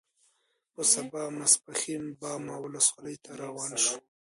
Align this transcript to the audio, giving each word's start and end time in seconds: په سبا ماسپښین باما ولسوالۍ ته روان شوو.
په 0.73 0.81
سبا 0.93 1.23
ماسپښین 1.37 2.03
باما 2.21 2.55
ولسوالۍ 2.61 3.15
ته 3.23 3.31
روان 3.43 3.71
شوو. 3.83 3.99